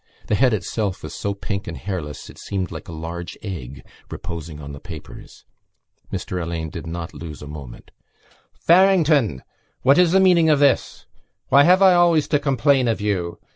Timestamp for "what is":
9.83-10.11